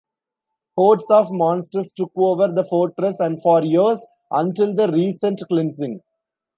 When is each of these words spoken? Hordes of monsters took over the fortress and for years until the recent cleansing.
Hordes 0.77 1.11
of 1.11 1.31
monsters 1.31 1.91
took 1.95 2.11
over 2.15 2.47
the 2.47 2.63
fortress 2.63 3.19
and 3.19 3.39
for 3.39 3.61
years 3.63 3.99
until 4.31 4.73
the 4.73 4.91
recent 4.91 5.41
cleansing. 5.47 6.01